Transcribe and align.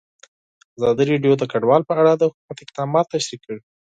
ازادي 0.77 1.03
راډیو 1.11 1.33
د 1.39 1.43
کډوال 1.51 1.81
په 1.87 1.93
اړه 2.01 2.11
د 2.15 2.23
حکومت 2.29 2.55
اقدامات 2.63 3.05
تشریح 3.13 3.39
کړي. 3.45 3.61